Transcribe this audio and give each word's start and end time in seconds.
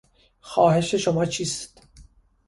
خواهش 0.41 0.95
شما 0.95 1.25
چیست؟ 1.25 1.83